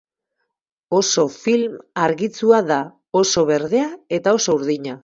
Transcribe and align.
Oso 0.99 1.25
film 1.35 1.77
argitsua 2.07 2.65
da, 2.73 2.81
oso 3.25 3.49
berdea 3.55 3.89
eta 4.21 4.39
oso 4.41 4.61
urdina. 4.63 4.99